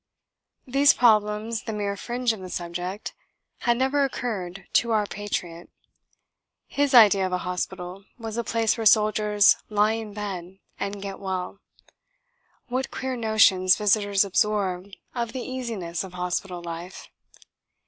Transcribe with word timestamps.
These 0.65 0.95
problems, 0.95 1.61
the 1.65 1.73
mere 1.73 1.95
fringe 1.95 2.33
of 2.33 2.39
the 2.39 2.49
subject, 2.49 3.13
had 3.59 3.77
never 3.77 4.03
occurred 4.03 4.65
to 4.73 4.89
our 4.89 5.05
patriot. 5.05 5.69
His 6.65 6.95
idea 6.95 7.23
of 7.27 7.33
a 7.33 7.37
hospital 7.45 8.05
was 8.17 8.35
a 8.35 8.43
place 8.43 8.79
where 8.79 8.85
soldiers 8.87 9.57
lie 9.69 9.91
in 9.93 10.15
bed 10.15 10.57
and 10.79 11.03
get 11.03 11.19
well. 11.19 11.59
(What 12.67 12.89
queer 12.89 13.15
notions 13.15 13.77
visitors 13.77 14.25
absorb 14.25 14.89
of 15.13 15.33
the 15.33 15.41
easiness 15.43 16.03
of 16.03 16.13
hospital 16.13 16.63
life!) 16.63 17.07